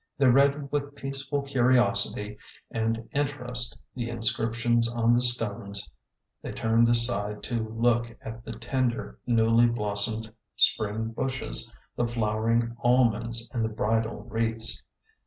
They 0.17 0.25
read 0.25 0.71
with 0.71 0.95
peace 0.95 1.23
ful 1.23 1.43
curiosity 1.43 2.39
and 2.71 3.07
interest 3.13 3.79
the 3.93 4.09
inscriptions 4.09 4.91
on 4.91 5.13
the 5.13 5.21
stones; 5.21 5.91
they 6.41 6.51
turned 6.53 6.89
aside 6.89 7.43
to 7.43 7.69
look 7.69 8.17
at 8.23 8.43
the 8.43 8.53
tender, 8.53 9.19
newly 9.27 9.67
blossomed 9.67 10.33
spring 10.55 11.09
bushes 11.09 11.71
the 11.95 12.07
flowering 12.07 12.75
almonds 12.83 13.47
and 13.53 13.63
the 13.63 13.69
bridal 13.69 14.23
wreaths. 14.23 14.87